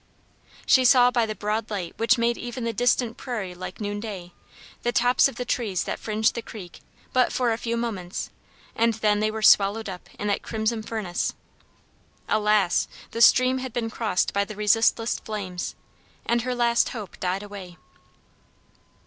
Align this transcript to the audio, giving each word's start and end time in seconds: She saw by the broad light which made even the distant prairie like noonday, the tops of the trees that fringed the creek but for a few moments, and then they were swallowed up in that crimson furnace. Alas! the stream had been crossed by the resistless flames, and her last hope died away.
She 0.65 0.83
saw 0.83 1.11
by 1.11 1.27
the 1.27 1.35
broad 1.35 1.69
light 1.69 1.93
which 1.97 2.17
made 2.17 2.35
even 2.35 2.63
the 2.63 2.73
distant 2.73 3.17
prairie 3.17 3.53
like 3.53 3.79
noonday, 3.79 4.31
the 4.81 4.91
tops 4.91 5.27
of 5.27 5.35
the 5.35 5.45
trees 5.45 5.83
that 5.83 5.99
fringed 5.99 6.33
the 6.33 6.41
creek 6.41 6.79
but 7.13 7.31
for 7.31 7.51
a 7.53 7.57
few 7.59 7.77
moments, 7.77 8.31
and 8.75 8.95
then 8.95 9.19
they 9.19 9.29
were 9.29 9.43
swallowed 9.43 9.87
up 9.87 10.09
in 10.17 10.27
that 10.27 10.41
crimson 10.41 10.81
furnace. 10.81 11.35
Alas! 12.27 12.87
the 13.11 13.21
stream 13.21 13.59
had 13.59 13.73
been 13.73 13.91
crossed 13.91 14.33
by 14.33 14.43
the 14.43 14.55
resistless 14.55 15.19
flames, 15.19 15.75
and 16.25 16.41
her 16.41 16.55
last 16.55 16.89
hope 16.89 17.19
died 17.19 17.43
away. 17.43 17.77